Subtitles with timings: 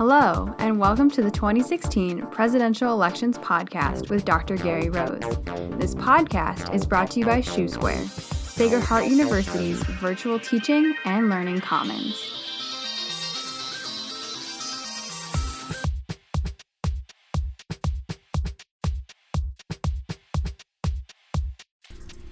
[0.00, 4.56] Hello, and welcome to the 2016 Presidential Elections Podcast with Dr.
[4.56, 5.20] Gary Rose.
[5.78, 11.28] This podcast is brought to you by SHU Square, Sacred Heart University's virtual teaching and
[11.28, 12.18] learning commons.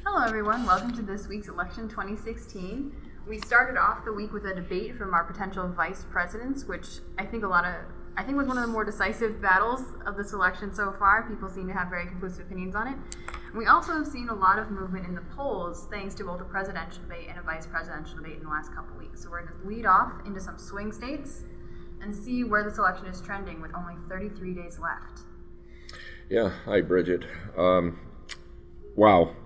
[0.07, 0.65] Hello, everyone.
[0.65, 5.13] Welcome to this week's Election 2016 we started off the week with a debate from
[5.13, 6.87] our potential vice presidents, which
[7.19, 7.75] I think a lot of
[8.17, 11.29] I think was one of the more decisive battles of this election so far.
[11.29, 12.97] People seem to have very conclusive opinions on it.
[13.55, 16.45] we also have seen a lot of movement in the polls thanks to both a
[16.45, 19.23] presidential debate and a vice presidential debate in the last couple weeks.
[19.23, 21.43] So we're going to lead off into some swing states
[22.03, 25.21] and see where this election is trending with only 33 days left.
[26.29, 27.25] Yeah, hi Bridget.
[27.57, 28.01] Um,
[28.97, 29.37] wow,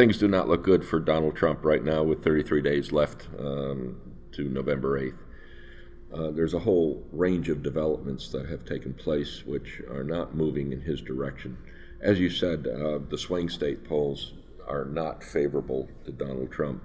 [0.00, 4.00] things do not look good for Donald Trump right now with 33 days left um,
[4.32, 5.18] to November 8th.
[6.10, 10.72] Uh, there's a whole range of developments that have taken place which are not moving
[10.72, 11.58] in his direction.
[12.00, 14.32] As you said, uh, the swing state polls
[14.66, 16.82] are not favorable to Donald Trump.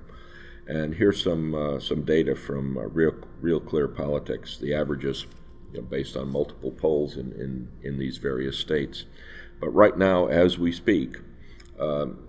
[0.68, 4.58] And here's some uh, some data from uh, Real Real Clear Politics.
[4.58, 5.26] The averages,
[5.72, 9.06] you know, based on multiple polls in, in, in these various states.
[9.62, 11.16] But right now, as we speak,
[11.80, 12.25] um,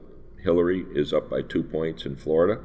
[0.46, 2.60] Hillary is up by two points in Florida.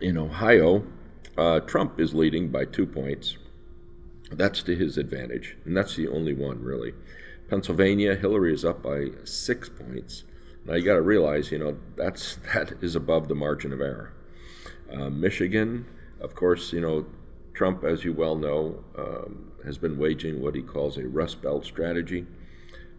[0.00, 0.86] in Ohio,
[1.36, 3.36] uh, Trump is leading by two points.
[4.32, 6.94] That's to his advantage, and that's the only one really.
[7.50, 10.24] Pennsylvania, Hillary is up by six points.
[10.64, 14.14] Now you got to realize, you know, that's that is above the margin of error.
[14.90, 15.84] Uh, Michigan,
[16.22, 17.04] of course, you know,
[17.52, 21.66] Trump, as you well know, um, has been waging what he calls a Rust Belt
[21.66, 22.26] strategy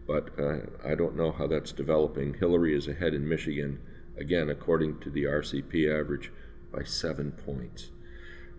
[0.08, 2.34] but uh, I don't know how that's developing.
[2.34, 3.78] Hillary is ahead in Michigan,
[4.16, 6.32] again, according to the RCP average,
[6.72, 7.90] by seven points.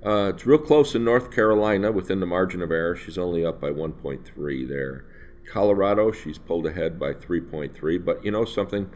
[0.05, 2.95] Uh, it's real close in North Carolina within the margin of error.
[2.95, 5.05] She's only up by 1.3 there.
[5.51, 8.05] Colorado, she's pulled ahead by 3.3.
[8.05, 8.89] But you know something?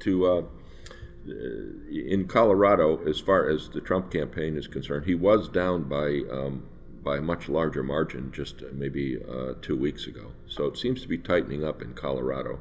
[0.00, 0.42] To uh,
[1.26, 6.64] in Colorado, as far as the Trump campaign is concerned, he was down by um,
[7.04, 10.32] by a much larger margin just uh, maybe uh, two weeks ago.
[10.46, 12.58] So it seems to be tightening up in Colorado.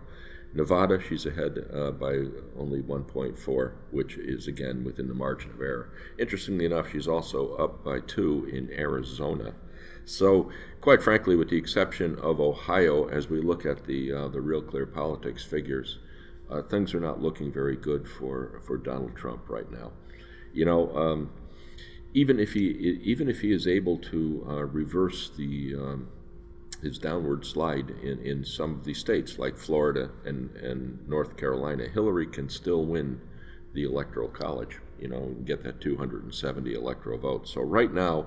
[0.54, 2.26] Nevada, she's ahead uh, by
[2.60, 5.90] only 1.4, which is again within the margin of error.
[6.20, 9.56] Interestingly enough, she's also up by two in Arizona.
[10.06, 10.52] So,
[10.82, 14.62] quite frankly, with the exception of Ohio, as we look at the uh, the real
[14.62, 15.98] clear politics figures,
[16.52, 19.92] uh, things are not looking very good for for Donald Trump right now.
[20.54, 20.96] You know.
[20.96, 21.32] Um,
[22.14, 26.08] even if he even if he is able to uh, reverse the um,
[26.82, 31.88] his downward slide in, in some of these states like Florida and, and North Carolina,
[31.88, 33.22] Hillary can still win
[33.74, 37.52] the electoral college, you know, and get that 270 electoral votes.
[37.54, 38.26] So right now,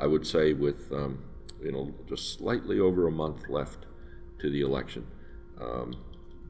[0.00, 1.22] I would say with um,
[1.62, 3.86] you know just slightly over a month left
[4.40, 5.06] to the election,
[5.60, 5.94] um,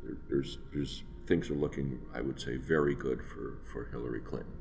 [0.02, 4.52] there, there's there's things are looking, I would say, very good for, for Hillary Clinton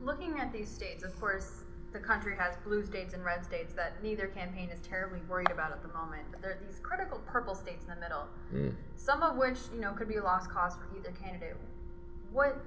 [0.00, 4.02] looking at these states, of course, the country has blue states and red states that
[4.02, 6.24] neither campaign is terribly worried about at the moment.
[6.30, 8.74] But there are these critical purple states in the middle, mm.
[8.96, 11.56] some of which you know could be a lost cause for either candidate.
[12.30, 12.60] What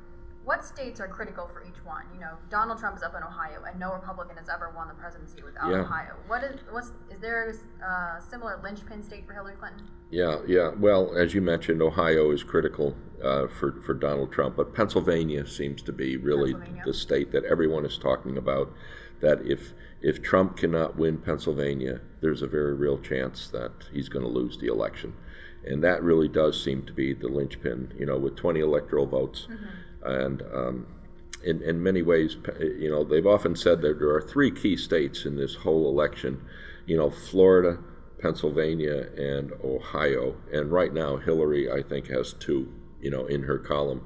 [0.43, 2.03] what states are critical for each one?
[2.13, 4.93] You know, Donald Trump is up in Ohio, and no Republican has ever won the
[4.95, 5.81] presidency without yeah.
[5.81, 6.15] Ohio.
[6.27, 9.87] What is what's is there a uh, similar linchpin state for Hillary Clinton?
[10.09, 10.71] Yeah, yeah.
[10.75, 15.81] Well, as you mentioned, Ohio is critical uh, for for Donald Trump, but Pennsylvania seems
[15.83, 18.73] to be really the state that everyone is talking about.
[19.21, 24.25] That if if Trump cannot win Pennsylvania, there's a very real chance that he's going
[24.25, 25.13] to lose the election,
[25.63, 27.93] and that really does seem to be the linchpin.
[27.95, 29.47] You know, with 20 electoral votes.
[29.47, 30.87] Mm-hmm and um,
[31.43, 35.25] in, in many ways, you know, they've often said that there are three key states
[35.25, 36.41] in this whole election,
[36.85, 37.79] you know, Florida,
[38.19, 40.35] Pennsylvania, and Ohio.
[40.53, 44.05] And right now, Hillary, I think, has two, you know, in her column.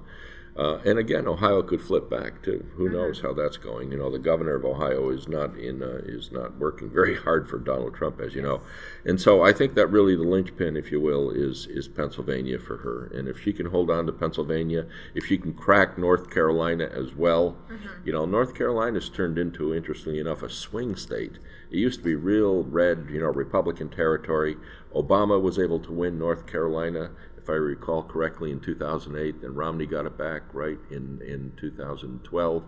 [0.58, 2.66] Uh, and again, Ohio could flip back too.
[2.76, 2.94] Who mm-hmm.
[2.94, 3.92] knows how that's going?
[3.92, 7.50] You know, the governor of Ohio is not in uh, is not working very hard
[7.50, 8.62] for Donald Trump, as you know,
[9.04, 12.78] and so I think that really the linchpin, if you will, is is Pennsylvania for
[12.78, 13.12] her.
[13.14, 17.14] And if she can hold on to Pennsylvania, if she can crack North Carolina as
[17.14, 18.08] well, mm-hmm.
[18.08, 21.34] you know, North Carolina's turned into, interestingly enough, a swing state.
[21.70, 24.56] It used to be real red, you know, Republican territory.
[24.94, 27.12] Obama was able to win North Carolina
[27.46, 29.42] if I recall correctly, in 2008.
[29.42, 32.64] Then Romney got it back right in, in 2012.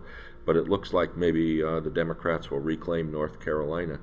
[0.46, 3.98] But it looks like maybe uh, the Democrats will reclaim North Carolina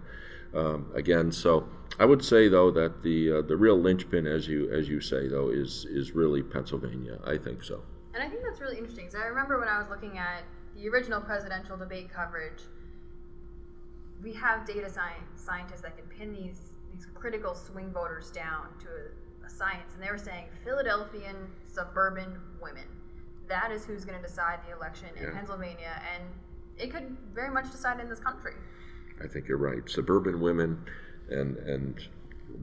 [0.53, 1.31] um, again.
[1.31, 1.67] So
[1.97, 5.27] I would say though that the uh, the real linchpin, as you as you say
[5.27, 7.19] though, is is really Pennsylvania.
[7.25, 7.81] I think so.
[8.13, 9.09] And I think that's really interesting.
[9.09, 10.43] So I remember when I was looking at
[10.75, 12.61] the original presidential debate coverage
[14.23, 18.87] we have data science scientists that can pin these these critical swing voters down to
[18.87, 22.83] a, a science, and they were saying Philadelphian suburban women.
[23.47, 26.23] That is who's going to decide the election in Pennsylvania, and
[26.77, 28.53] it could very much decide in this country.
[29.23, 29.87] I think you're right.
[29.89, 30.83] Suburban women
[31.29, 32.07] and and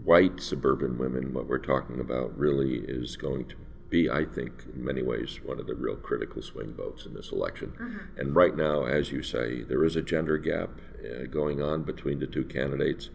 [0.05, 3.57] white suburban women, what we're talking about, really is going to
[3.91, 7.31] be, I think, in many ways, one of the real critical swing votes in this
[7.31, 7.75] election.
[8.17, 10.71] And right now, as you say, there is a gender gap
[11.05, 13.11] uh, going on between the two candidates.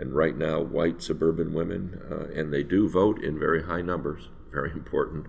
[0.00, 4.30] And right now, white suburban women, uh, and they do vote in very high numbers,
[4.50, 5.26] very important.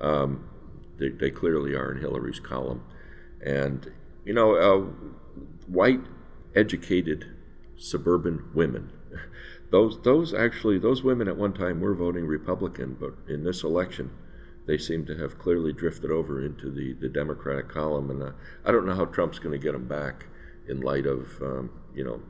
[0.00, 0.48] Um,
[0.98, 2.82] they, they clearly are in Hillary's column.
[3.44, 3.92] And,
[4.24, 4.86] you know, uh,
[5.66, 6.00] white
[6.56, 7.36] educated
[7.76, 8.92] suburban women.
[9.70, 14.12] Those, those actually, those women at one time were voting Republican, but in this election,
[14.68, 18.08] they seem to have clearly drifted over into the, the Democratic column.
[18.08, 18.32] And uh,
[18.64, 20.26] I don't know how Trump's going to get them back
[20.68, 22.22] in light of, um, you know,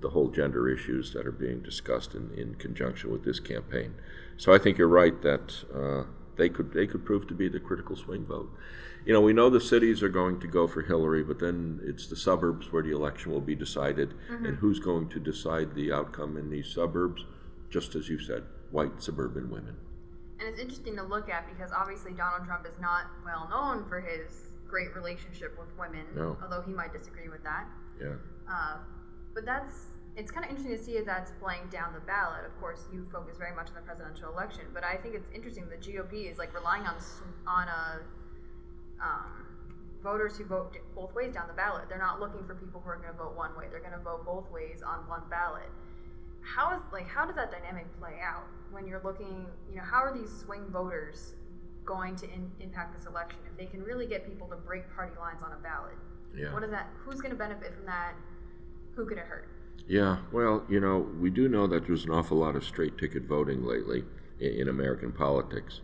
[0.00, 3.94] the whole gender issues that are being discussed in, in conjunction with this campaign.
[4.36, 6.04] So I think you're right that uh,
[6.36, 8.50] they could they could prove to be the critical swing vote.
[9.04, 12.06] You know, we know the cities are going to go for Hillary, but then it's
[12.06, 16.36] the suburbs where the election will be decided, and who's going to decide the outcome
[16.36, 17.24] in these suburbs?
[17.70, 19.76] Just as you said, white suburban women.
[20.38, 24.00] And it's interesting to look at because obviously Donald Trump is not well known for
[24.00, 26.36] his great relationship with women, No.
[26.42, 27.66] although he might disagree with that.
[28.00, 28.14] Yeah.
[28.50, 28.78] Uh,
[29.34, 32.44] but that's it's kind of interesting to see if that's playing down the ballot.
[32.44, 35.64] Of course, you focus very much on the presidential election, but I think it's interesting
[35.70, 36.96] the GOP is like relying on
[37.46, 38.00] on a
[39.00, 39.46] um,
[40.02, 41.84] voters who vote both ways down the ballot.
[41.88, 43.66] They're not looking for people who are going to vote one way.
[43.70, 45.70] They're going to vote both ways on one ballot.
[46.42, 49.46] How is like how does that dynamic play out when you're looking?
[49.70, 51.34] You know, how are these swing voters
[51.84, 55.12] going to in, impact this election if they can really get people to break party
[55.20, 55.96] lines on a ballot?
[56.34, 56.52] Yeah.
[56.52, 56.88] What is that?
[57.04, 58.14] Who's going to benefit from that?
[58.96, 59.48] Who could it hurt?
[59.86, 63.24] Yeah, well, you know, we do know that there's an awful lot of straight ticket
[63.24, 64.04] voting lately
[64.38, 65.80] in, in American politics.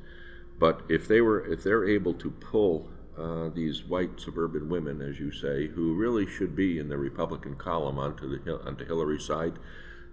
[0.58, 2.88] But if they were, if they're able to pull
[3.18, 7.56] uh, these white suburban women, as you say, who really should be in the Republican
[7.56, 9.54] column onto the onto Hillary's side,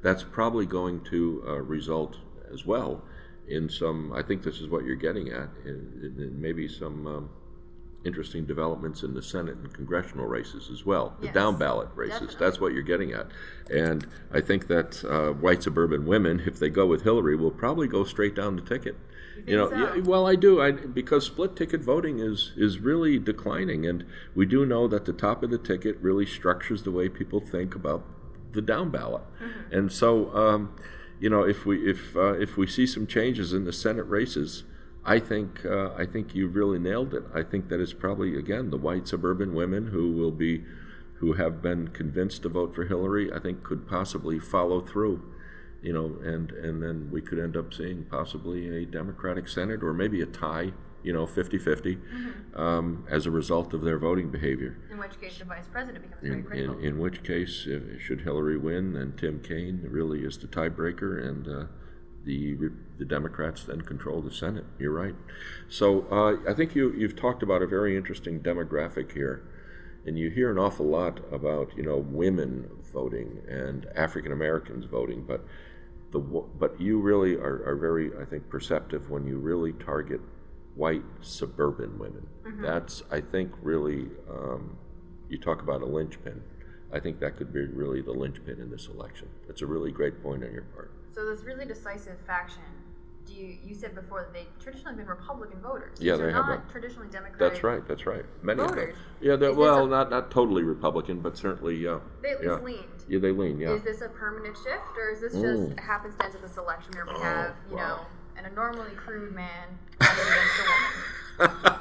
[0.01, 2.18] that's probably going to uh, result
[2.51, 3.04] as well
[3.48, 4.12] in some.
[4.13, 7.07] I think this is what you're getting at, in, in maybe some.
[7.07, 7.30] Um,
[8.05, 12.19] Interesting developments in the Senate and congressional races as well, the Yes, down ballot races.
[12.19, 12.45] definitely.
[12.45, 13.27] That's what you're getting at.
[13.69, 17.88] And I think that uh, white suburban women, if they go with Hillary, will probably
[17.88, 18.97] go straight down the ticket.
[19.45, 19.77] You, know, so?
[19.77, 24.45] yeah, well, I do, I, because split ticket voting is is really declining, and we
[24.45, 28.06] do know that the top of the ticket really structures the way people think about
[28.51, 29.23] the down ballot.
[29.41, 29.73] Mm-hmm.
[29.75, 30.75] And so, um,
[31.19, 34.63] you know, if we if uh, if we see some changes in the Senate races.
[35.05, 37.23] I think uh, I think you really nailed it.
[37.33, 40.63] I think that it's probably again the white suburban women who will be
[41.15, 43.31] who have been convinced to vote for Hillary.
[43.31, 45.21] I think could possibly follow through,
[45.81, 49.94] you know, and and then we could end up seeing possibly a Democratic Senate or
[49.94, 50.71] maybe a tie,
[51.03, 54.77] you know, 50-50 um, as a result of their voting behavior.
[54.89, 56.79] In which case, the vice president becomes very critical.
[56.79, 61.21] in, in which case, uh, should Hillary win, then Tim Kaine really is the tiebreaker,
[61.27, 61.65] and uh,
[62.25, 62.57] the
[62.97, 64.65] the Democrats then control the Senate.
[64.79, 65.15] You're right.
[65.69, 69.43] So uh, I think you you've talked about a very interesting demographic here,
[70.05, 75.23] and you hear an awful lot about you know women voting and African Americans voting,
[75.27, 75.45] but
[76.11, 80.21] the but you really are, are very I think perceptive when you really target
[80.75, 82.27] white suburban women.
[82.61, 84.77] That's I think really um,
[85.30, 86.42] you talk about a linchpin.
[86.92, 89.27] I think that could be really the linchpin in this election.
[89.47, 90.93] That's a really great point on your part.
[91.13, 92.63] So this really decisive faction.
[93.25, 95.97] Do you you said before that they traditionally been Republican voters?
[96.01, 96.71] Yeah, they are have not been.
[96.71, 97.39] traditionally Democratic.
[97.39, 97.87] That's right.
[97.87, 98.25] That's right.
[98.41, 98.89] Many of them.
[99.21, 99.37] Yeah.
[99.37, 101.99] They're, well, a- not not totally Republican, but certainly yeah.
[102.21, 102.55] They at yeah.
[102.55, 102.83] leaned.
[103.07, 103.59] Yeah, they lean.
[103.59, 103.75] Yeah.
[103.75, 105.77] Is this a permanent shift, or is this just Mm.
[105.77, 107.87] a happenstance of this election where we Oh, have, you wow.
[107.87, 107.99] know,
[108.37, 109.67] an abnormally crude man
[110.01, 110.59] against
[111.39, 111.79] a woman?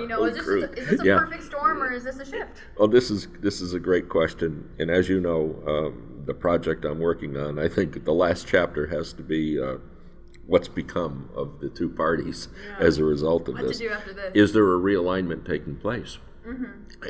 [0.00, 1.18] You know, is this, Normally is this a Yeah.
[1.18, 2.62] perfect storm, or is this a shift?
[2.78, 6.84] Well, this is this is a great question, and as you know, um, the project
[6.84, 9.76] I'm working on, I think the last chapter has to be uh,
[10.46, 13.78] what's become of the two parties as a result of What this.
[13.78, 14.32] to do after this?
[14.34, 16.18] Is there a realignment taking place?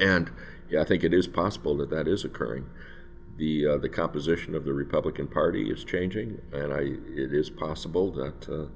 [0.00, 0.30] And
[0.71, 2.66] yeah, I think it is possible that that is occurring.
[3.37, 8.11] The uh, the composition of the Republican Party is changing, and I it is possible
[8.12, 8.49] that.
[8.49, 8.66] Uh,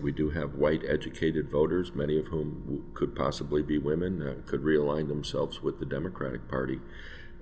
[0.00, 4.34] we do have white educated voters, many of whom w- could possibly be women, uh,
[4.46, 6.78] could realign themselves with the Democratic Party.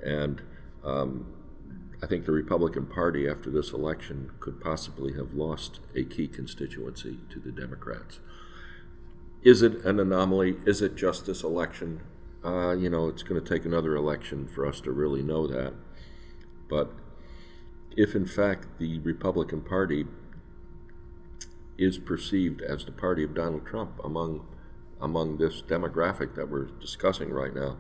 [0.03, 0.41] And
[0.83, 1.27] um,
[2.03, 7.19] I think the Republican Party, after this election, could possibly have lost a key constituency
[7.31, 8.21] to the Democrats.
[9.43, 10.57] Is it an anomaly?
[10.67, 12.01] Is it just this election?
[12.45, 15.73] Uh, you know, it's going to take another election for us to really know that.
[16.69, 16.93] But
[17.97, 20.07] if in fact the Republican Party
[21.79, 24.47] is perceived as the party of Donald Trump among
[25.01, 27.77] among this demographic that we're discussing right now,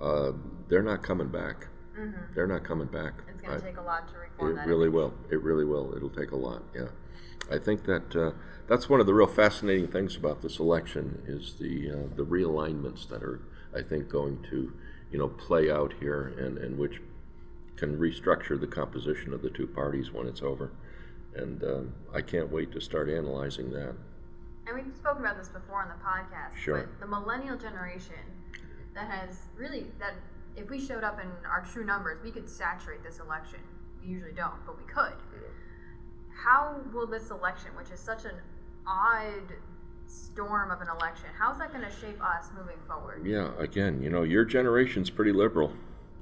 [0.00, 0.32] uh,
[0.68, 1.68] they're not coming back.
[1.98, 2.34] Mm-hmm.
[2.34, 3.14] They're not coming back.
[3.28, 4.66] It's going to take a lot to reform it that.
[4.66, 4.94] It really image.
[4.94, 5.14] will.
[5.30, 5.94] It really will.
[5.96, 6.62] It'll take a lot.
[6.74, 6.88] Yeah,
[7.50, 8.32] I think that uh,
[8.68, 13.08] that's one of the real fascinating things about this election is the uh, the realignments
[13.08, 13.40] that are
[13.74, 14.72] I think going to
[15.10, 17.00] you know play out here and, and which
[17.76, 20.72] can restructure the composition of the two parties when it's over.
[21.34, 23.94] And um, I can't wait to start analyzing that.
[24.66, 26.56] And we've spoken about this before on the podcast.
[26.56, 26.88] Sure.
[26.98, 28.14] But the millennial generation
[28.94, 30.14] that has really that
[30.56, 33.60] if we showed up in our true numbers, we could saturate this election.
[34.02, 35.14] We usually don't, but we could.
[35.32, 35.48] Yeah.
[36.34, 38.34] How will this election, which is such an
[38.86, 39.54] odd
[40.06, 43.24] storm of an election, how's that going to shape us moving forward?
[43.26, 45.72] Yeah, again, you know, your generation's pretty liberal.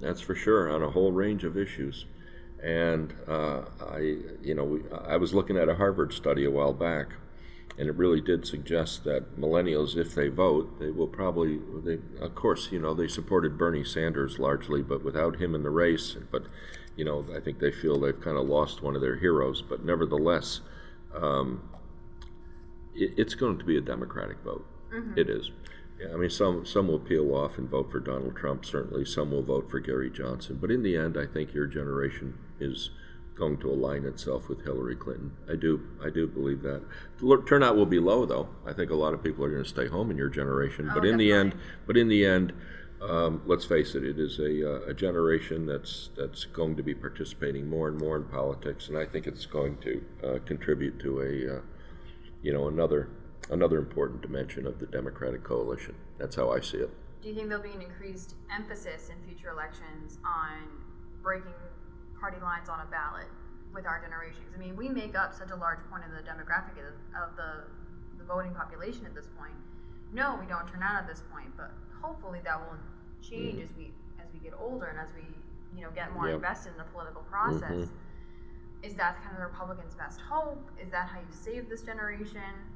[0.00, 2.06] That's for sure on a whole range of issues.
[2.62, 6.72] And uh, I, you know, we, I was looking at a Harvard study a while
[6.72, 7.08] back,
[7.78, 12.34] and it really did suggest that millennials, if they vote, they will probably, they, of
[12.34, 16.44] course, you know, they supported Bernie Sanders largely, but without him in the race, but,
[16.96, 19.62] you know, I think they feel they've kind of lost one of their heroes.
[19.62, 20.60] But nevertheless,
[21.14, 21.62] um,
[22.94, 24.66] it, it's going to be a Democratic vote.
[24.92, 25.18] Mm-hmm.
[25.18, 25.50] It is.
[25.98, 28.64] Yeah, I mean, some some will peel off and vote for Donald Trump.
[28.64, 30.58] Certainly, some will vote for Gary Johnson.
[30.60, 32.90] But in the end, I think your generation is
[33.34, 35.32] going to align itself with Hillary Clinton.
[35.50, 36.82] I do, I do believe that.
[37.18, 38.48] The turnout will be low, though.
[38.66, 40.88] I think a lot of people are going to stay home in your generation.
[40.90, 41.26] Oh, but in definitely.
[41.26, 41.54] the end,
[41.86, 42.52] but in the end,
[43.00, 46.94] um, let's face it, it is a, uh, a generation that's that's going to be
[46.94, 51.20] participating more and more in politics, and I think it's going to uh, contribute to
[51.20, 51.60] a, uh,
[52.42, 53.08] you know, another
[53.50, 55.94] another important dimension of the Democratic coalition.
[56.18, 56.90] That's how I see it.
[57.22, 60.58] Do you think there'll be an increased emphasis in future elections on
[61.22, 61.52] breaking
[62.22, 63.26] party lines on a ballot
[63.74, 64.54] with our generations?
[64.54, 67.66] I mean, we make up such a large point of the demographic of, of the,
[68.16, 69.58] the voting population at this point.
[70.14, 72.78] No, we don't turn out at this point, but hopefully that will
[73.18, 73.66] change mm-hmm.
[73.66, 73.90] as we
[74.22, 75.26] as we get older and as we
[75.74, 76.36] you know get more yep.
[76.36, 77.90] invested in the political process.
[77.90, 78.86] Mm-hmm.
[78.86, 80.70] Is that kind of the Republicans' best hope?
[80.78, 82.70] Is that how you save this generation?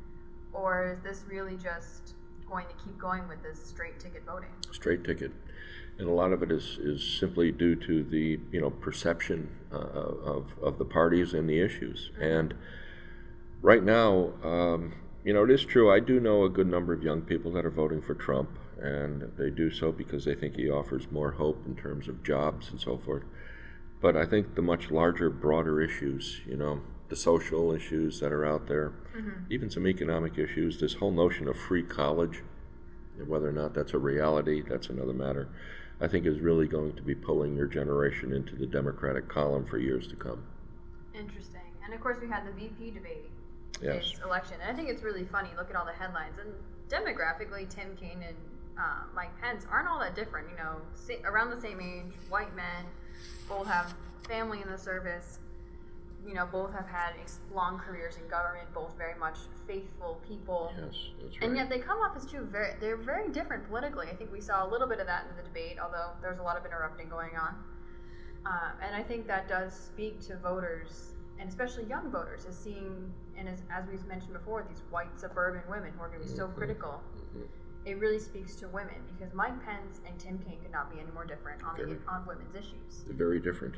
[0.56, 2.14] or is this really just
[2.48, 4.48] going to keep going with this straight ticket voting?
[4.72, 5.32] Straight ticket,
[5.98, 9.76] and a lot of it is, is simply due to the you know perception uh,
[9.76, 12.10] of of the parties and the issues.
[12.20, 12.54] And
[13.62, 15.90] right now, um, you know, it is true.
[15.92, 19.32] I do know a good number of young people that are voting for Trump, and
[19.36, 22.80] they do so because they think he offers more hope in terms of jobs and
[22.80, 23.24] so forth.
[24.00, 28.44] But I think the much larger, broader issues, you know, the social issues that are
[28.44, 29.50] out there, mm-hmm.
[29.50, 30.78] even some economic issues.
[30.78, 32.42] This whole notion of free college,
[33.26, 35.48] whether or not that's a reality, that's another matter.
[36.00, 39.78] I think is really going to be pulling your generation into the Democratic column for
[39.78, 40.42] years to come.
[41.14, 41.60] Interesting.
[41.84, 43.30] And of course, we had the VP debate
[43.82, 44.10] yes.
[44.10, 44.56] this election.
[44.60, 45.48] And I think it's really funny.
[45.56, 46.38] Look at all the headlines.
[46.38, 46.52] And
[46.88, 48.36] demographically, Tim Kaine and
[48.78, 50.48] uh, Mike Pence aren't all that different.
[50.50, 50.80] You know,
[51.24, 52.84] around the same age, white men,
[53.48, 53.94] both have
[54.28, 55.38] family in the service
[56.26, 57.12] you know, both have had
[57.54, 60.72] long careers in government, both very much faithful people.
[60.76, 61.48] Yes, that's right.
[61.48, 64.08] And yet they come off as two very, they're very different politically.
[64.10, 66.42] I think we saw a little bit of that in the debate, although there's a
[66.42, 67.54] lot of interrupting going on.
[68.44, 73.12] Uh, and I think that does speak to voters, and especially young voters, as seeing,
[73.38, 76.34] and as, as we've mentioned before, these white suburban women who are going to be
[76.34, 76.58] so mm-hmm.
[76.58, 77.02] critical.
[77.86, 81.12] It really speaks to women because Mike Pence and Tim Kaine could not be any
[81.12, 83.04] more different on, the, on women's issues.
[83.08, 83.76] Very different.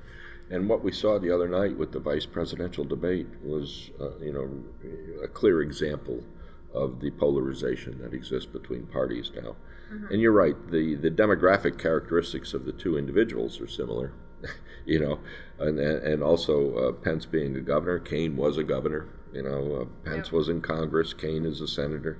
[0.50, 4.32] And what we saw the other night with the vice presidential debate was, uh, you
[4.32, 6.24] know, a clear example
[6.72, 9.56] of the polarization that exists between parties now.
[9.92, 10.12] Mm-hmm.
[10.12, 14.14] And you're right, the, the demographic characteristics of the two individuals are similar,
[14.86, 15.20] you know,
[15.58, 20.08] and, and also uh, Pence being a governor, Kaine was a governor, you know, uh,
[20.08, 22.18] Pence was in Congress, Kaine is a senator.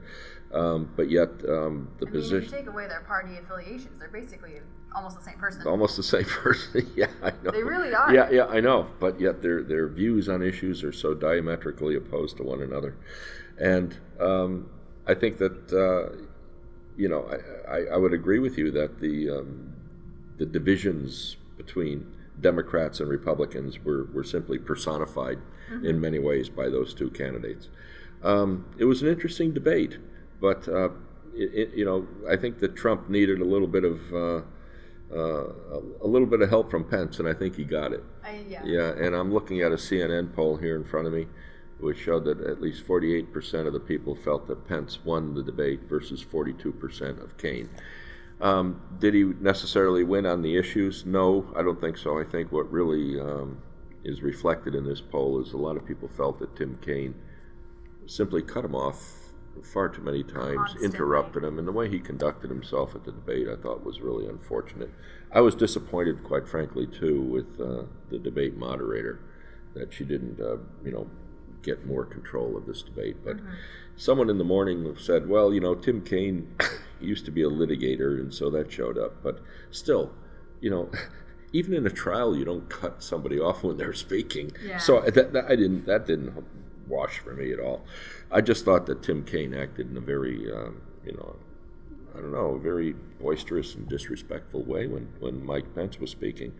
[0.53, 2.51] Um, but yet, um, the I mean, position.
[2.51, 4.61] You take away their party affiliations, they're basically
[4.95, 5.67] almost the same person.
[5.67, 6.91] Almost the same person.
[6.97, 7.51] yeah, I know.
[7.51, 8.15] They really are.
[8.15, 8.87] Yeah, yeah, I know.
[8.99, 12.97] But yet, their their views on issues are so diametrically opposed to one another,
[13.59, 14.71] and um,
[15.07, 16.17] I think that uh,
[16.97, 17.29] you know
[17.69, 19.75] I, I, I, would agree with you that the um,
[20.39, 22.07] the divisions between
[22.41, 25.39] Democrats and Republicans were, were simply personified
[25.71, 25.85] mm-hmm.
[25.85, 27.69] in many ways by those two candidates.
[28.23, 29.99] Um, it was an interesting debate.
[30.41, 30.91] But uh,
[31.35, 34.41] it, it, you know, I think that Trump needed a little bit of uh,
[35.15, 35.53] uh,
[36.03, 38.05] a little bit of help from Pence, and I think he got it.
[38.49, 38.63] yeah.
[38.65, 41.27] Yeah, and I'm looking at a CNN poll here in front of me,
[41.81, 45.81] which showed that at least 48% of the people felt that Pence won the debate
[45.89, 47.71] versus 42% of Kaine.
[48.41, 51.07] Um, did he necessarily win on the issues?
[51.07, 52.19] No, I don't think so.
[52.19, 53.61] I think what really um,
[54.05, 57.15] is reflected in this poll is a lot of people felt that Tim Kaine
[58.07, 59.28] simply cut him off
[59.63, 60.87] far too many times, Constantly.
[60.87, 64.27] interrupted him, and the way he conducted himself at the debate, I thought was really
[64.27, 64.91] unfortunate.
[65.33, 69.21] I was disappointed, quite frankly, too, with uh, the debate moderator
[69.75, 71.09] that she didn't, uh, you know,
[71.63, 73.17] get more control of this debate.
[73.25, 73.37] But
[73.97, 76.55] someone in the morning said, "Well, you know, Tim Kaine
[77.01, 80.13] used to be a litigator, and so that showed up." But still,
[80.61, 80.91] you know.
[81.51, 84.53] Even in a trial, you don't cut somebody off when they're speaking.
[84.63, 84.77] Yeah.
[84.77, 85.87] So that, that I didn't.
[85.87, 86.35] That didn't
[86.89, 87.85] wash for me at all.
[88.31, 91.37] I just thought that Tim Kaine acted in a very, um, you know,
[92.17, 96.53] I don't know, a very boisterous and disrespectful way when, when Mike Pence was speaking.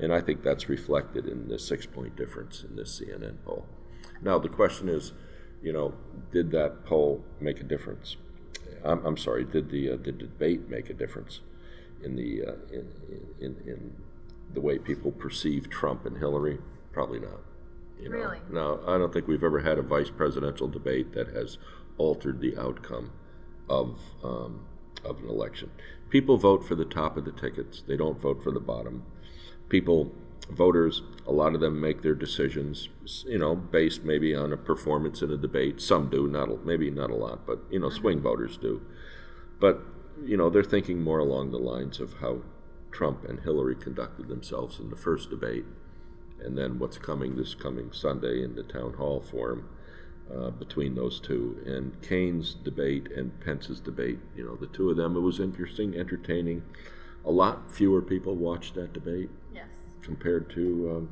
[0.00, 3.66] And I think that's reflected in the six point difference in this CNN poll.
[4.22, 5.12] Now, the question is,
[5.62, 5.94] you know,
[6.32, 8.16] did that poll make a difference?
[8.84, 11.40] I'm, I'm sorry, did the, uh, the debate make a difference
[12.02, 12.90] in the, uh, in,
[13.40, 13.92] in, in
[14.52, 16.58] the way people perceive Trump and Hillary?
[16.92, 17.40] Probably not.
[18.04, 18.16] You know?
[18.16, 18.38] Really?
[18.50, 21.56] No, I don't think we've ever had a vice presidential debate that has
[21.96, 23.12] altered the outcome
[23.68, 24.66] of um,
[25.04, 25.70] of an election.
[26.10, 29.04] People vote for the top of the tickets; they don't vote for the bottom.
[29.70, 30.12] People,
[30.50, 32.90] voters, a lot of them make their decisions,
[33.26, 35.80] you know, based maybe on a performance in a debate.
[35.80, 38.82] Some do, not a- maybe not a lot, but you know, swing voters do.
[39.58, 39.80] But
[40.22, 42.42] you know, they're thinking more along the lines of how
[42.92, 45.64] Trump and Hillary conducted themselves in the first debate
[46.42, 49.68] and then what's coming this coming Sunday in the town hall forum
[50.34, 51.62] uh, between those two.
[51.66, 55.96] And Kaine's debate and Pence's debate, you know, the two of them, it was interesting,
[55.96, 56.62] entertaining.
[57.24, 59.66] A lot fewer people watched that debate Yes.
[60.02, 61.08] compared to um,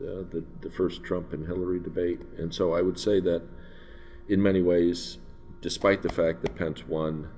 [0.00, 2.20] uh, the, the first Trump and Hillary debate.
[2.38, 3.42] And so I would say that
[4.28, 5.18] in many ways,
[5.60, 7.28] despite the fact that Pence won,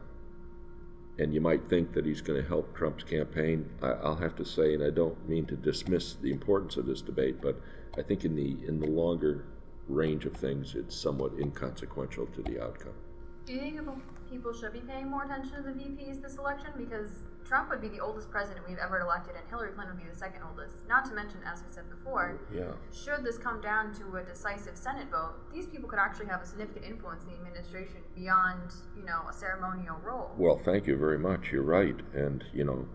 [1.18, 4.44] and you might think that he's going to help Trump's campaign, I, I'll have to
[4.44, 7.60] say, and I don't mean to dismiss the importance of this debate, but
[7.98, 9.44] I think in the in the longer
[9.88, 12.94] range of things, it's somewhat inconsequential to the outcome.
[14.32, 16.70] People should be paying more attention to the VPs this election?
[16.76, 17.10] Because
[17.46, 20.16] Trump would be the oldest president we've ever elected, and Hillary Clinton would be the
[20.16, 20.88] second oldest.
[20.88, 22.72] Not to mention, as we said before, Yeah.
[22.92, 26.46] should this come down to a decisive Senate vote, these people could actually have a
[26.46, 30.34] significant influence in the administration beyond, you know, a ceremonial role.
[30.38, 31.52] Well, thank you very much.
[31.52, 31.96] You're right.
[32.14, 32.88] And, you know,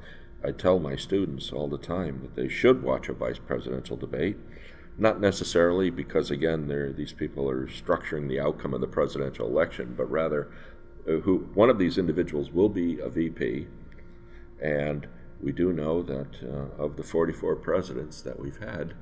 [0.43, 4.37] I tell my students all the time that they should watch a vice presidential debate.
[4.99, 10.09] Not necessarily because, again, these people are structuring the outcome of the presidential election, but
[10.09, 10.49] rather
[11.07, 13.67] who one of these individuals will be a VP.
[14.61, 15.07] And
[15.41, 18.93] we do know that uh, of the 44 presidents that we've had,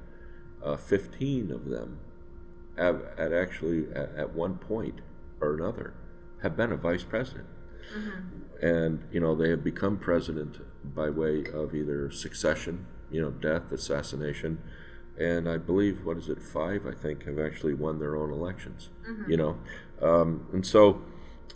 [0.63, 2.00] uh, 15 of them
[2.78, 5.00] have at actually at, at one point
[5.39, 5.94] or another
[6.41, 7.48] have been a vice president.
[8.62, 13.72] And you know they have become president by way of either succession you know death
[13.72, 14.60] assassination
[15.20, 18.89] and i believe what is it five i think have actually won their own elections
[19.28, 19.58] you know?
[20.02, 21.02] Um, and so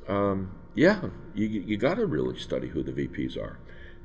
[0.10, 1.02] um, yeah
[1.34, 3.60] you, you got to really study who the vps are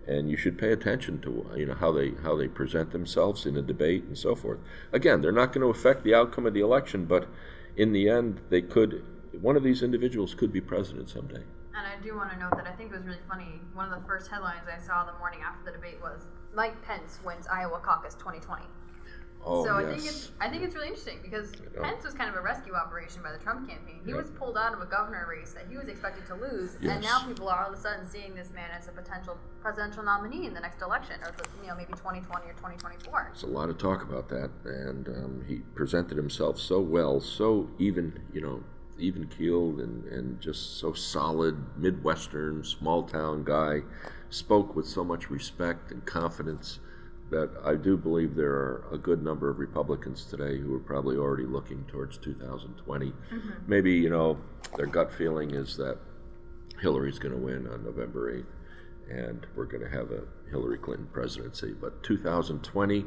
[0.07, 3.57] and you should pay attention to you know how they how they present themselves in
[3.57, 4.59] a debate and so forth
[4.93, 7.29] again they're not going to affect the outcome of the election but
[7.77, 9.05] in the end they could
[9.41, 11.43] one of these individuals could be president someday
[11.77, 13.61] And I do want to note that I think it was really funny.
[13.73, 16.23] One of the first headlines I saw the morning after the debate was
[16.55, 18.63] Mike Pence wins Iowa caucus 2020.
[19.47, 21.53] Oh, so I think it's I think it's really interesting because.
[21.83, 24.01] Pence was kind of a rescue operation by the Trump campaign.
[24.05, 24.21] He Yep.
[24.21, 26.93] was pulled out of a governor race that he was expected to lose, Yes.
[26.95, 30.03] and now people are all of a sudden seeing this man as a potential presidential
[30.03, 33.31] nominee in the next election, or you know maybe 2020 or 2024.
[33.33, 37.69] There's a lot of talk about that, and um, he presented himself so well, so
[37.79, 38.63] even, you know,
[38.99, 43.83] even keeled and, and just so solid, Midwestern, small town guy,
[44.31, 46.79] spoke with so much respect and confidence
[47.35, 51.17] that I do believe there are a good number of Republicans today who are probably
[51.17, 53.13] already looking towards 2020.
[53.67, 54.39] Maybe, you know,
[54.77, 55.99] their gut feeling is that
[56.81, 58.47] Hillary's going to win on November 8th,
[59.11, 61.73] and we're going to have a Hillary Clinton presidency.
[61.73, 63.05] But 2020,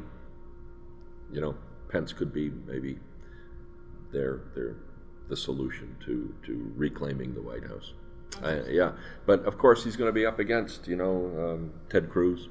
[1.32, 1.54] you know,
[1.88, 2.98] Pence could be maybe
[4.12, 4.76] their their
[5.30, 7.94] the solution to to reclaiming the White House.
[8.42, 8.92] Uh, yeah,
[9.24, 12.48] but of course he's going to be up against you know um, Ted Cruz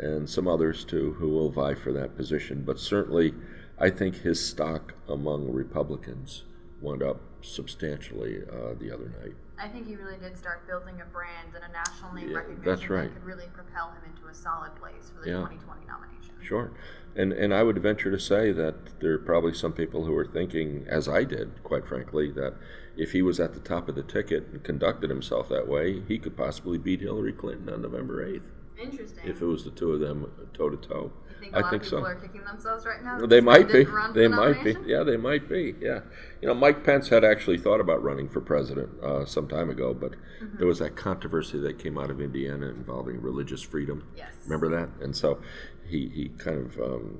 [0.00, 2.62] and some others too who will vie for that position.
[2.64, 3.34] But certainly,
[3.78, 6.44] I think his stock among Republicans
[6.80, 9.34] went up substantially uh, the other night.
[9.58, 12.64] I think he really did start building a brand and a national name Yeah, recognition
[12.64, 13.02] that's right.
[13.04, 15.36] that could really propel him into a solid place for the Yeah.
[15.40, 16.34] 2020 nomination.
[16.42, 16.70] Sure.
[17.16, 20.26] And and I would venture to say that there are probably some people who are
[20.26, 22.54] thinking, as I did, quite frankly, that
[22.96, 26.18] if he was at the top of the ticket and conducted himself that way, he
[26.18, 28.42] could possibly beat Hillary Clinton on November 8th.
[28.80, 29.24] Interesting.
[29.24, 31.12] If it was the two of them toe to toe.
[31.28, 32.04] I think a I lot think of people so.
[32.06, 33.18] are kicking themselves right now?
[33.26, 33.72] They might be.
[33.72, 34.76] didn't run for They the might be.
[34.86, 35.74] Yeah, they might be.
[35.80, 36.00] Yeah.
[36.42, 39.94] You know, Mike Pence had actually thought about running for president uh, some time ago,
[39.94, 40.56] but Mm-hmm.
[40.56, 44.06] there was that controversy that came out of Indiana involving religious freedom.
[44.16, 44.32] Yes.
[44.44, 44.88] Remember that?
[45.04, 45.38] And so
[45.86, 47.18] he, he kind of um,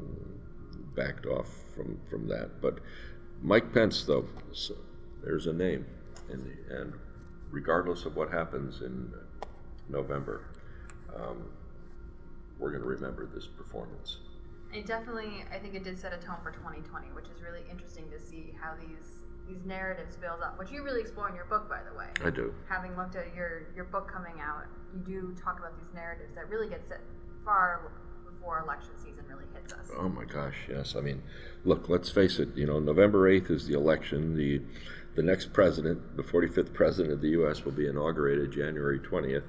[0.96, 2.62] backed off from, from that.
[2.62, 2.78] But
[3.42, 4.74] Mike Pence, though, so
[5.22, 5.84] there's a name.
[6.30, 6.94] And, and
[7.50, 9.12] regardless of what happens in
[9.90, 10.46] November,
[11.16, 11.50] um,
[12.58, 14.18] we're going to remember this performance.
[14.72, 18.08] It definitely, I think it did set a tone for 2020, which is really interesting
[18.10, 21.68] to see how these these narratives build up, which you really explore in your book,
[21.68, 22.06] by the way.
[22.24, 22.54] I do.
[22.68, 26.48] Having looked at your your book coming out, you do talk about these narratives that
[26.48, 27.00] really get set
[27.44, 27.90] far
[28.24, 29.90] before election season really hits us.
[29.98, 30.94] Oh my gosh, yes.
[30.96, 31.22] I mean,
[31.64, 34.36] look, let's face it, you know, November 8th is the election.
[34.36, 34.62] The
[35.16, 39.42] the next president, the 45th president of the US will be inaugurated January 20th.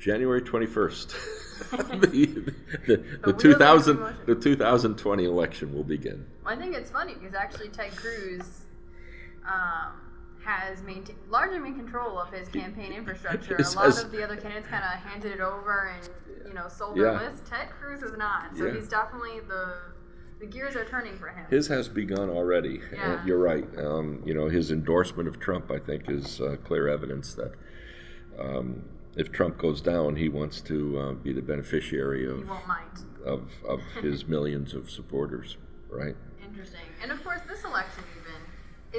[0.00, 1.14] January 21st.
[1.70, 2.54] the,
[2.86, 6.26] the, the, 2000 the 2020 election will begin.
[6.42, 8.62] Well, I think it's funny because actually Ted Cruz
[9.46, 10.00] um,
[10.42, 13.56] has maintained largely in control of his campaign infrastructure.
[13.60, 16.08] It a lot of the other candidates kind of handed it over and
[16.46, 17.18] you know sold Yeah.
[17.18, 17.44] their list.
[17.46, 18.74] Ted Cruz is not, so Yeah.
[18.74, 19.74] he's definitely the
[20.40, 21.44] the gears are turning for him.
[21.50, 22.80] His has begun already.
[22.90, 23.22] Yeah.
[23.26, 23.66] You're right.
[23.76, 27.52] Um, you know, his endorsement of Trump, I think, is uh, clear evidence that
[28.38, 28.82] um,
[29.20, 32.50] if Trump goes down, he wants to uh, be the beneficiary of,
[33.24, 35.58] of, of his millions of supporters,
[35.90, 36.16] right?
[36.42, 36.86] Interesting.
[37.02, 38.40] And of course, this election even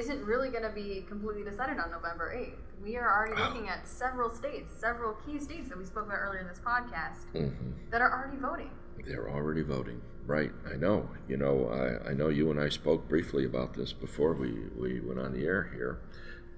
[0.00, 2.84] isn't really going to be completely decided on November 8th.
[2.84, 6.40] We are already looking at several states, several key states that we spoke about earlier
[6.40, 7.48] in this podcast, hmm
[7.90, 8.70] that are already voting.
[9.04, 10.50] They're already voting, right?
[10.72, 11.10] I know.
[11.28, 15.00] You know, I, I know you and I spoke briefly about this before we, we
[15.00, 15.98] went on the air here,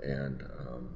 [0.00, 0.90] and um,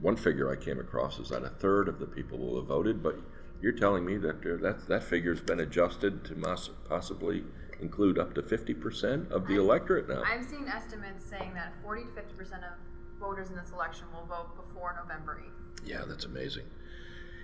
[0.00, 3.02] one figure I came across is that a third of the people will have voted,
[3.02, 3.18] but
[3.60, 7.44] you're telling me that uh, that that figure's been adjusted to mos- possibly
[7.80, 10.22] include up to 50% of the electorate now.
[10.22, 12.72] I've seen estimates saying that 40 to 50 percent of
[13.18, 15.88] voters in this election will vote before November 8th.
[15.88, 16.64] Yeah, that's amazing.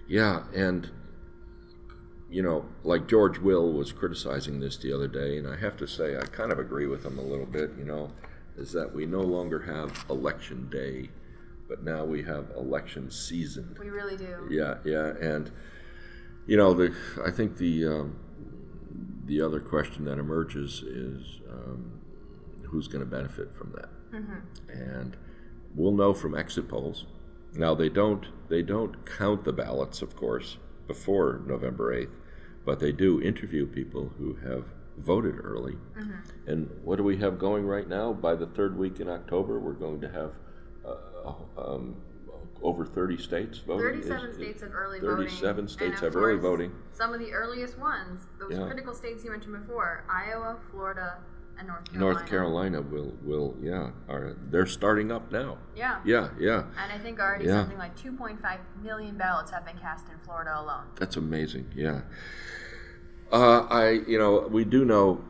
[0.09, 0.91] Yeah, and
[2.29, 5.87] you know, like George Will was criticizing this the other day, and I have to
[5.87, 7.71] say I kind of agree with him a little bit.
[7.79, 8.11] You know,
[8.57, 11.11] is that we no longer have election day,
[11.69, 13.77] but now we have election season.
[13.79, 14.47] We really do.
[14.51, 15.51] Yeah, yeah, and
[16.47, 18.17] you know, the I think the um,
[19.27, 22.01] the other question that emerges is um,
[22.65, 23.89] who's going to benefit from that,
[24.69, 25.17] and
[25.75, 27.07] we'll know from exit polls.
[27.55, 32.15] Now they don't they don't count the ballots, of course, before November eighth,
[32.65, 34.65] but they do interview people who have
[34.99, 35.77] voted early.
[36.47, 38.13] And what do we have going right now?
[38.13, 40.33] By the third week in October, we're going to have
[41.57, 41.97] um,
[42.63, 44.01] over 30 states voting.
[44.03, 45.17] 37 is- states have early voting.
[45.29, 46.73] 37 states have early voting.
[46.93, 48.67] Some of the earliest ones, those Yeah.
[48.67, 51.19] critical states you mentioned before, Iowa, Florida,
[51.59, 52.13] and North Carolina.
[52.15, 55.57] North Carolina will will yeah are they're starting up now.
[55.75, 56.01] Yeah.
[56.05, 56.65] Yeah, yeah.
[56.83, 57.61] And I think already Yeah.
[57.63, 60.85] something like 2.5 million ballots have been cast in Florida alone.
[60.97, 61.71] That's amazing.
[61.75, 62.03] Yeah.
[63.33, 65.21] Uh, I you know we do know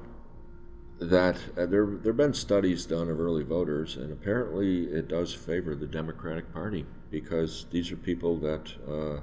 [0.98, 5.34] that uh, there there have been studies done of early voters, and apparently it does
[5.34, 9.20] favor the Democratic Party because these are people that uh,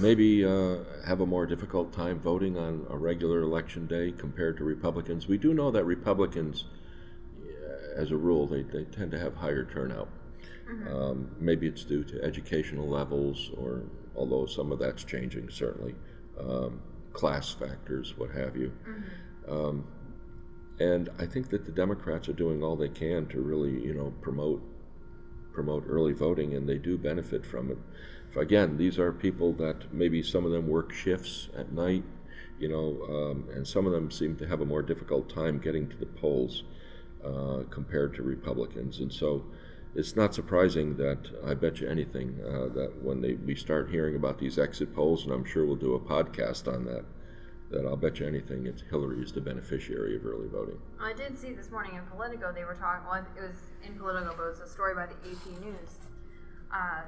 [0.00, 4.64] maybe uh, have a more difficult time voting on a regular election day compared to
[4.64, 5.28] Republicans.
[5.28, 6.64] We do know that Republicans,
[7.42, 10.08] uh, as a rule, they, they tend to have higher turnout.
[10.90, 13.82] Um, maybe it's due to educational levels, or
[14.16, 15.94] although some of that's changing, certainly,
[16.40, 16.80] um,
[17.12, 18.72] class factors, what have you.
[19.46, 19.84] Um,
[20.80, 24.12] and I think that the Democrats are doing all they can to really, you know,
[24.20, 24.62] promote
[25.52, 27.78] promote early voting, and they do benefit from it.
[28.30, 32.04] If, again, these are people that maybe some of them work shifts at night,
[32.58, 35.88] you know, um, and some of them seem to have a more difficult time getting
[35.90, 36.64] to the polls
[37.22, 39.44] uh, compared to Republicans, and so
[39.94, 44.16] it's not surprising that I bet you anything uh, that when they we start hearing
[44.16, 47.04] about these exit polls, and I'm sure we'll do a podcast on that,
[47.72, 50.78] that I'll bet you anything it's Hillary is the beneficiary of early voting.
[51.00, 53.04] I did see this morning in Politico they were talking.
[53.10, 55.98] Well, it was in Politico, but it was a story by the AP News.
[56.72, 57.02] Uh,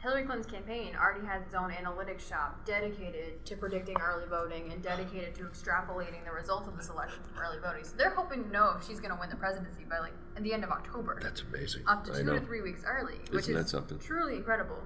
[0.00, 4.80] Hillary Clinton's campaign already has its own analytics shop dedicated to predicting early voting and
[4.80, 7.82] dedicated to extrapolating the results of this election from early voting.
[7.82, 10.44] So they're hoping to know if she's going to win the presidency by like at
[10.44, 11.82] the end of October, That's amazing.
[11.88, 12.38] up to I two know.
[12.38, 13.98] to three weeks early, which Isn't is that something?
[13.98, 14.78] truly incredible.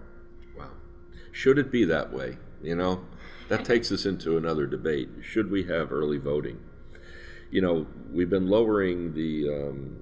[0.57, 0.71] Wow.
[1.33, 2.39] Should it be that way?
[2.63, 3.05] You know,
[3.49, 5.09] that takes us into another debate.
[5.23, 6.61] Should we have early voting?
[7.51, 9.97] You know, we've been lowering the um,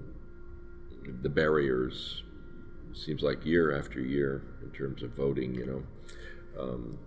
[1.23, 2.23] the barriers
[2.93, 5.55] seems like year after year in terms of voting.
[5.55, 6.99] You know, um,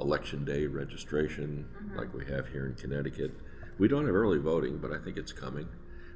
[0.00, 1.98] election day registration, mm-hmm.
[1.98, 3.32] like we have here in Connecticut.
[3.78, 5.68] We don't have early voting, but I think it's coming.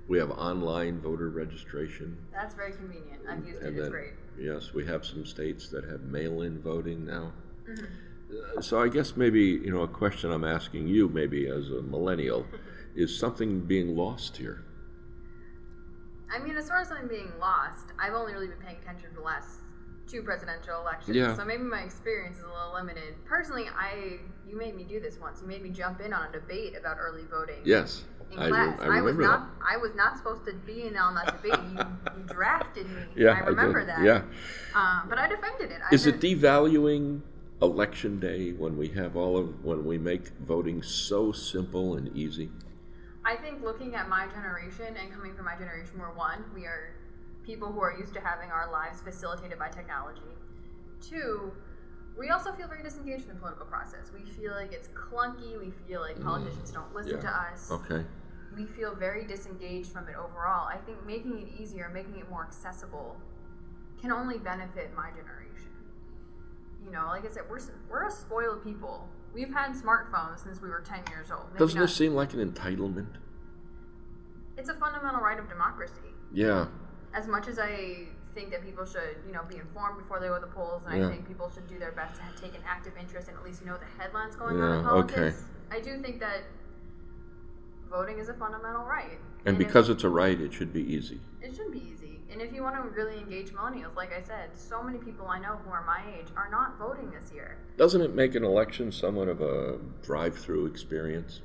[0.06, 2.18] We have online voter registration.
[2.32, 3.22] That's very convenient.
[3.28, 3.76] I've used and it.
[3.76, 4.12] Then, it's great.
[4.38, 7.32] Yes, we have some states that have mail-in voting now.
[7.66, 7.84] Mm-hmm.
[8.60, 12.46] So I guess maybe you know a question I'm asking you, maybe as a millennial,
[12.94, 14.64] is something being lost here?
[16.34, 19.14] I mean, as far as something being lost, I've only really been paying attention to
[19.14, 19.60] the last
[20.08, 21.16] two presidential elections.
[21.16, 21.36] Yeah.
[21.36, 23.14] So maybe my experience is a little limited.
[23.24, 25.40] Personally, I you made me do this once.
[25.40, 27.60] You made me jump in on a debate about early voting.
[27.64, 28.04] Yes.
[28.32, 28.80] In I, class.
[28.80, 29.74] Re- I, I was not that.
[29.74, 31.60] I was not supposed to be in on that debate.
[31.72, 31.78] You,
[32.16, 33.02] you drafted me.
[33.16, 33.30] Yeah.
[33.30, 34.02] I remember I that.
[34.02, 34.22] Yeah.
[34.74, 35.80] Um, but I defended it.
[35.88, 37.20] I is it devaluing
[37.62, 42.50] election day when we have all of when we make voting so simple and easy?
[43.24, 46.94] I think looking at my generation and coming from my generation, we're one, we are
[47.44, 50.20] people who are used to having our lives facilitated by technology.
[51.00, 51.52] Two,
[52.18, 54.10] we also feel very disengaged in the political process.
[54.12, 55.58] We feel like it's clunky.
[55.58, 56.24] We feel like mm.
[56.24, 57.30] politicians mm, don't listen yeah.
[57.30, 57.70] to us.
[57.70, 58.04] Okay.
[58.56, 60.68] We feel very disengaged from it overall.
[60.68, 63.16] I think making it easier, making it more accessible,
[64.00, 65.73] can only benefit my generation.
[66.84, 69.08] You know, like I said, we're we're a spoiled people.
[69.32, 71.46] We've had smartphones since we were ten years old.
[71.48, 71.86] Maybe Doesn't not.
[71.86, 73.08] this seem like an entitlement?
[74.56, 76.12] It's a fundamental right of democracy.
[76.32, 76.66] Yeah.
[77.12, 80.34] As much as I think that people should, you know, be informed before they go
[80.34, 81.06] to the polls, and yeah.
[81.06, 83.64] I think people should do their best to take an active interest and at least
[83.64, 85.16] know the headlines going yeah, on in politics.
[85.16, 85.78] Okay.
[85.78, 86.42] I do think that
[87.90, 89.18] voting is a fundamental right.
[89.46, 91.20] And, and because if, it's a right, it should be easy.
[91.40, 92.03] It should be easy.
[92.34, 95.38] And if you want to really engage millennials, like I said, so many people I
[95.38, 97.58] know who are my age are not voting this year.
[97.76, 101.42] Doesn't it make an election somewhat of a drive-through experience?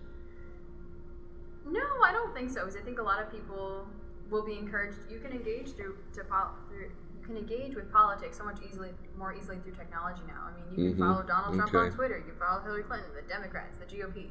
[1.64, 2.62] No, I don't think so.
[2.62, 3.86] Because I think a lot of people
[4.32, 4.98] will be encouraged.
[5.12, 6.24] You can engage through to
[6.68, 10.50] through you can engage with politics so much easily more easily through technology now.
[10.50, 11.14] I mean, you can mm-hmm.
[11.14, 11.86] follow Donald Trump okay.
[11.86, 12.18] on Twitter.
[12.18, 14.30] You can follow Hillary Clinton, the Democrats, the GOP.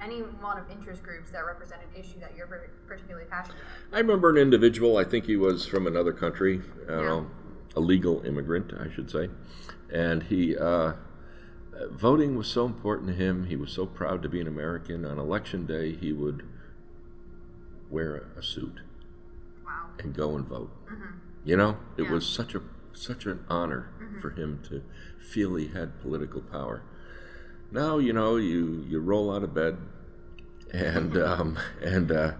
[0.00, 2.46] Any one of interest groups that represent an issue that you're
[2.86, 3.96] particularly passionate about.
[3.96, 4.96] I remember an individual.
[4.96, 7.24] I think he was from another country, uh, yeah.
[7.74, 9.28] a legal immigrant, I should say,
[9.92, 10.56] and he.
[10.56, 10.92] Uh,
[11.90, 13.46] voting was so important to him.
[13.46, 15.04] He was so proud to be an American.
[15.04, 16.44] On election day, he would
[17.90, 18.80] wear a suit
[19.98, 20.70] and go and vote.
[20.86, 21.04] Mm-hmm.
[21.44, 22.10] You know, it yeah.
[22.10, 24.20] was such a such an honor mm-hmm.
[24.20, 24.82] for him to
[25.18, 26.82] feel he had political power.
[27.70, 29.76] Now, you know, you you roll out of bed,
[30.72, 32.32] and um, and uh,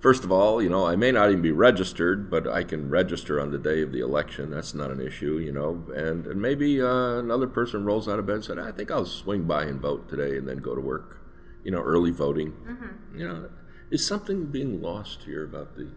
[0.00, 3.40] first of all, you know, I may not even be registered, but I can register
[3.40, 4.50] on the day of the election.
[4.50, 5.84] That's not an issue, you know.
[5.94, 9.04] And and maybe uh, another person rolls out of bed and said, I think I'll
[9.04, 11.18] swing by and vote today, and then go to work.
[11.64, 12.52] You know, early voting.
[12.52, 13.18] Mm-hmm.
[13.18, 13.50] You know,
[13.90, 15.90] is something being lost here about the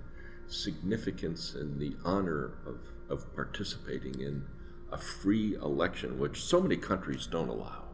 [0.47, 4.43] significance and the honor of, of participating in
[4.91, 7.84] a free election, which so many countries don't allow.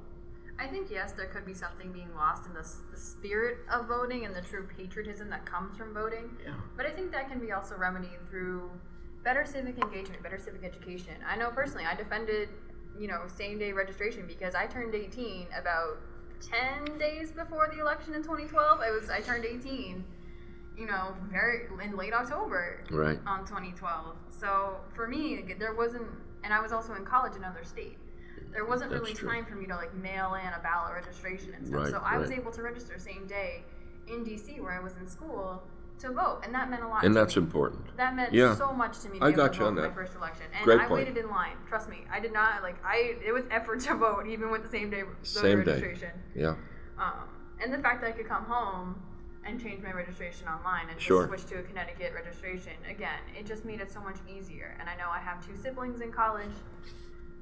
[0.62, 4.26] I think, yes, there could be something being lost in the, the spirit of voting
[4.26, 6.38] and the true patriotism that comes from voting.
[6.46, 6.54] Yeah.
[6.78, 8.70] But I think that can be also remedied through
[9.24, 11.16] better civic engagement, better civic education.
[11.28, 12.50] I know personally, I defended,
[13.00, 15.98] you know, same day registration because I turned 18 about
[16.42, 18.82] 10 days before the election in 2012.
[18.82, 20.04] I was I turned 18
[20.78, 24.16] you know, very in late October, right, on 2012.
[24.30, 26.08] So for me, there wasn't,
[26.44, 27.98] and I was also in college in another state.
[28.52, 29.30] There wasn't That's really true.
[29.30, 31.80] time for me to like mail in a ballot registration and stuff.
[31.84, 32.20] Right, so I right.
[32.20, 33.64] was able to register same day
[34.08, 35.64] in DC where I was in school
[36.00, 37.06] to vote, and that meant a lot.
[37.06, 37.44] And that's me.
[37.44, 37.96] important.
[37.98, 38.56] That meant yeah.
[38.56, 39.20] so much to me.
[39.22, 39.90] I got you on that.
[39.90, 41.06] My first election, and Great I point.
[41.06, 41.56] waited in line.
[41.68, 42.76] Trust me, I did not like.
[42.84, 46.10] I it was effort to vote, even with the same day same registration.
[46.34, 46.42] Day.
[46.42, 46.56] Yeah.
[46.98, 47.30] Um,
[47.64, 49.02] and the fact that I could come home
[49.46, 51.28] and change my registration online and sure.
[51.28, 52.74] just switch to a Connecticut registration.
[52.90, 54.76] Again, it just made it so much easier.
[54.80, 56.52] And I know I have two siblings in college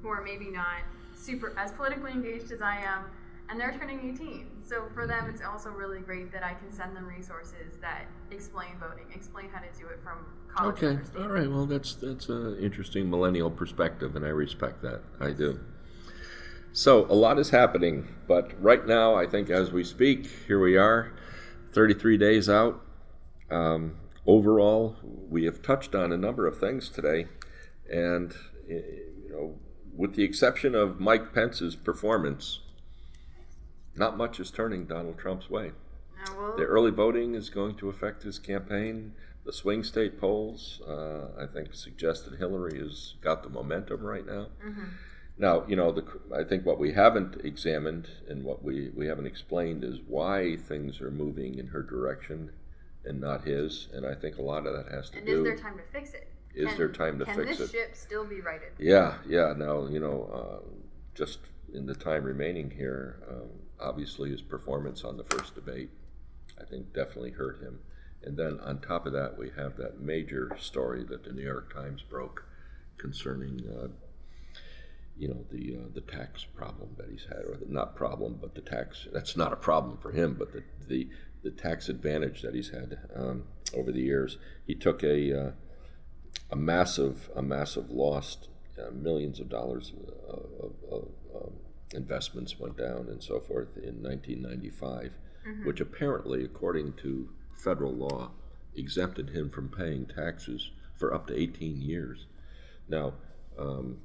[0.02, 0.78] who are maybe not
[1.14, 3.04] super as politically engaged as I am,
[3.48, 4.46] and they're turning 18.
[4.64, 8.70] So for them, it's also really great that I can send them resources that explain
[8.78, 10.82] voting, explain how to do it from college.
[10.82, 11.50] Okay, all right.
[11.50, 15.02] Well, that's that's an interesting millennial perspective, and I respect that.
[15.20, 15.60] I do.
[16.72, 20.76] So a lot is happening, but right now, I think as we speak, here we
[20.76, 21.12] are.
[21.72, 22.80] 33 days out.
[23.50, 27.26] Um, overall, we have touched on a number of things today,
[27.90, 28.34] and
[28.68, 29.58] you know,
[29.96, 32.60] with the exception of Mike Pence's performance,
[33.94, 35.72] not much is turning Donald Trump's way.
[36.56, 39.14] The early voting is going to affect his campaign.
[39.44, 44.26] The swing state polls, uh, I think, suggest that Hillary has got the momentum right
[44.26, 44.48] now.
[44.64, 44.84] Mm-hmm.
[45.38, 46.04] Now, you know, the,
[46.36, 51.00] I think what we haven't examined and what we, we haven't explained is why things
[51.00, 52.50] are moving in her direction
[53.04, 53.88] and not his.
[53.94, 55.38] And I think a lot of that has to and do.
[55.38, 56.29] And is there time to fix it?
[56.54, 57.44] Is Can- there time to fix it?
[57.46, 58.72] can this ship still be righted?
[58.78, 59.54] Yeah, yeah.
[59.56, 60.68] Now you know, uh,
[61.14, 61.38] just
[61.72, 63.48] in the time remaining here, um,
[63.80, 65.90] obviously his performance on the first debate,
[66.60, 67.78] I think, definitely hurt him.
[68.22, 71.72] And then on top of that, we have that major story that the New York
[71.72, 72.44] Times broke
[72.98, 73.88] concerning, uh,
[75.16, 78.54] you know, the uh, the tax problem that he's had, or the, not problem, but
[78.54, 79.06] the tax.
[79.12, 81.08] That's not a problem for him, but the the,
[81.42, 84.36] the tax advantage that he's had um, over the years.
[84.66, 85.50] He took a uh,
[86.50, 88.38] a massive a massive loss.
[88.78, 89.92] Uh, millions of dollars
[90.26, 91.52] of, of, of um,
[91.92, 95.12] investments went down and so forth in 1995,
[95.64, 97.28] which apparently, according to
[97.62, 98.30] federal law,
[98.74, 102.26] exempted him from paying taxes for up to 18 years.
[102.88, 103.14] Now,
[103.58, 103.98] um,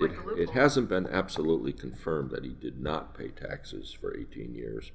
[0.00, 4.90] it, it hasn't been absolutely confirmed that he did not pay taxes for 18 years.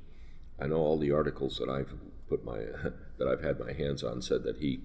[0.59, 1.93] I know all the articles that I've
[2.27, 2.57] put my
[3.17, 4.81] that I've had my hands on said that he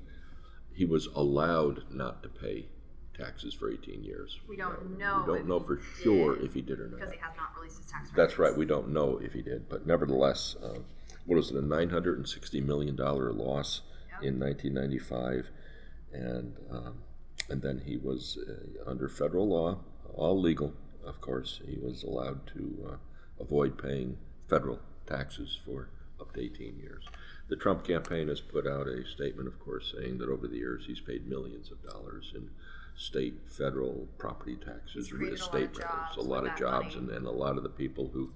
[0.74, 2.66] he was allowed not to pay
[3.16, 4.40] taxes for 18 years.
[4.48, 6.88] We don't Now, know We don't know he for sure did, if he did or
[6.88, 7.00] not.
[7.00, 8.11] because he has not released his tax.
[8.11, 8.16] Returns.
[8.16, 8.56] That's right.
[8.56, 10.78] We don't know if he did, but nevertheless, uh,
[11.26, 11.56] what was it?
[11.56, 14.28] A 960 million dollar loss Yeah.
[14.28, 15.50] in 1995,
[16.12, 16.94] and um,
[17.48, 19.78] and then he was uh, under federal law,
[20.14, 20.72] all legal,
[21.04, 21.61] of course.
[21.66, 22.96] He was allowed to uh,
[23.42, 24.16] avoid paying
[24.48, 27.04] federal taxes for up to 18 years.
[27.48, 30.85] The Trump campaign has put out a statement, of course, saying that over the years
[30.87, 32.48] he's paid millions of dollars in
[32.96, 36.57] state, federal property taxes, He's created a lot estate of rentals, jobs a lot of
[36.57, 38.31] jobs, and, and a lot of the people who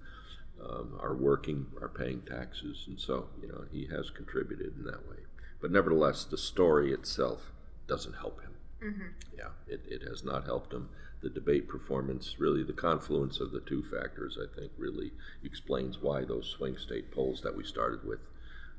[0.62, 5.09] um, are working are paying taxes, and so you know he has contributed in that
[5.09, 5.19] way.
[5.61, 7.53] But nevertheless, the story itself
[7.87, 8.55] doesn't help him.
[8.83, 9.12] Mhm.
[9.37, 10.88] Yeah, it, it has not helped him.
[11.21, 15.12] The debate performance, really, the confluence of the two factors, I think, really
[15.45, 18.21] explains why those swing state polls that we started with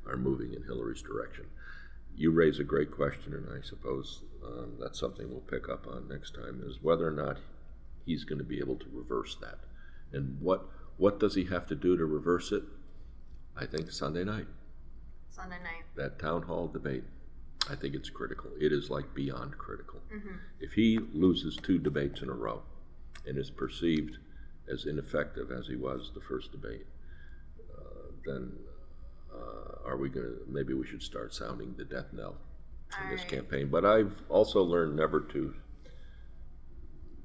[0.07, 1.45] are moving in Hillary's direction.
[2.15, 6.07] You raise a great question, and I suppose um, that's something we'll pick up on
[6.07, 7.37] next time: is whether or not
[8.05, 9.59] he's going to be able to reverse that,
[10.13, 10.65] and what
[10.97, 12.63] what does he have to do to reverse it?
[13.55, 14.47] I think Sunday night
[15.29, 15.83] Sunday night.
[15.95, 17.03] that town hall debate.
[17.69, 18.49] I think it's critical.
[18.59, 20.01] It is like beyond critical.
[20.11, 20.37] Mhm.
[20.59, 22.63] If he loses two debates in a row
[23.25, 24.17] and is perceived
[24.67, 26.85] as ineffective as he was the first debate,
[27.77, 28.57] uh, then
[29.38, 30.38] uh, are we going to?
[30.47, 32.36] Maybe we should start sounding the death knell
[33.04, 33.28] in this Alright.
[33.28, 33.67] campaign.
[33.69, 35.54] But I've also learned never to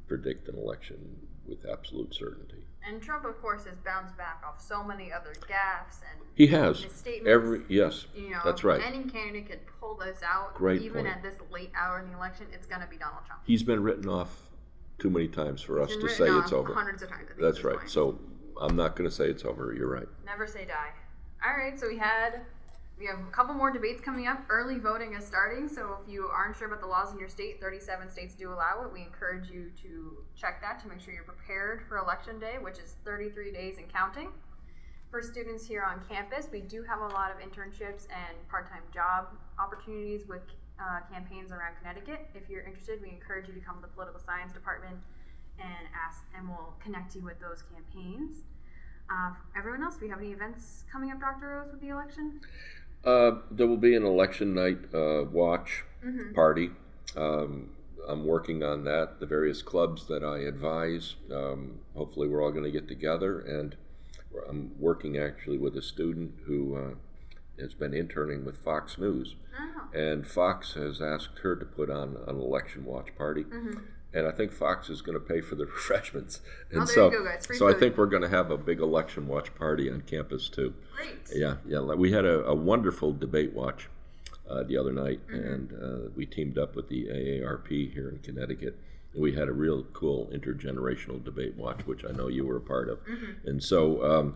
[0.09, 0.98] predict an election
[1.46, 2.64] with absolute certainty.
[2.87, 6.83] And Trump, of course, has bounced back off so many other gaffes and He has
[6.83, 7.29] misstatements.
[7.31, 8.07] every yes.
[8.14, 8.81] you know, that's right.
[8.85, 11.07] Any candidate could pull this out, Great even point.
[11.16, 13.40] at this late hour in the election, it's going to be Donald Trump.
[13.44, 14.37] He's been written off
[14.98, 16.75] too many times for us to say it's over.
[16.75, 17.31] Hundreds of times.
[17.31, 17.77] At That's right.
[17.79, 17.90] point.
[17.90, 18.18] So
[18.61, 19.72] I'm not going to say it's over.
[19.72, 20.09] You're right.
[20.27, 20.90] Never say die.
[21.44, 22.40] All right, so we had
[23.00, 24.44] we have a couple more debates coming up.
[24.48, 27.61] Early voting is starting, so if you aren't sure about the laws in your state,
[27.61, 28.92] 37 states do allow it.
[28.92, 32.78] We encourage you to check that to make sure you're prepared for election day, which
[32.78, 34.31] is 33 days and counting.
[35.11, 39.26] For students here on campus, we do have a lot of internships and part-time job
[39.59, 40.42] opportunities with
[40.78, 42.28] uh, campaigns around Connecticut.
[42.37, 45.02] If you're interested, we encourage you to come to the political science department
[45.59, 48.44] and ask, and we'll connect you with those campaigns.
[49.10, 51.48] Uh, everyone else, do we have any events coming up, Dr.
[51.48, 52.40] Rose, with the election?
[53.04, 56.34] Uh, there will be an election night uh, watch Mm-hmm.
[56.34, 56.70] party.
[57.16, 57.70] Um,
[58.08, 59.20] I'm working on that.
[59.20, 61.14] The various clubs that I advise.
[61.32, 63.76] Um, hopefully, we're all going to get together, and
[64.48, 66.94] I'm working actually with a student who uh,
[67.62, 69.96] has been interning with Fox News, Oh.
[69.96, 73.44] and Fox has asked her to put on an election watch party.
[73.44, 73.78] Mm-hmm.
[74.14, 76.40] And I think Fox is going to pay for the refreshments.
[76.70, 78.81] And Oh, there so, you go, so I think we're going to have a big
[78.81, 80.75] election watch party on campus too.
[80.96, 81.16] Great.
[81.35, 81.81] Yeah, yeah.
[81.81, 83.88] We had a, a wonderful debate watch
[84.48, 85.48] uh, the other night, Mm-hmm.
[85.53, 88.79] and uh, we teamed up with the AARP here in Connecticut.
[89.14, 92.61] And we had a real cool intergenerational debate watch, which I know you were a
[92.61, 92.98] part of.
[93.07, 93.48] Mm-hmm.
[93.48, 94.35] And so, um,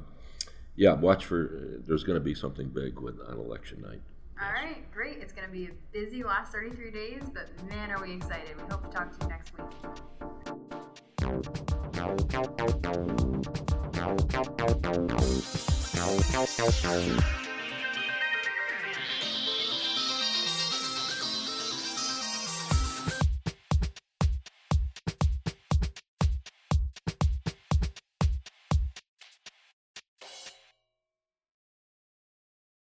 [0.77, 1.47] yeah, watch for.
[1.47, 4.03] Uh, there's going to be something big with on election night.
[4.43, 5.19] All right, great.
[5.19, 8.55] It's going to be a busy last 33 days, but man, are we excited.
[8.57, 9.65] We hope to talk to you next week.